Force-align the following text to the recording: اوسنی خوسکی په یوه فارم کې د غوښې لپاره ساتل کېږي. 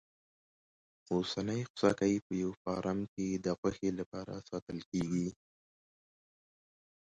اوسنی 1.13 1.61
خوسکی 1.69 2.15
په 2.25 2.33
یوه 2.41 2.55
فارم 2.63 2.99
کې 3.13 3.27
د 3.45 3.47
غوښې 3.59 3.89
لپاره 3.99 4.33
ساتل 4.49 4.77
کېږي. 4.91 5.29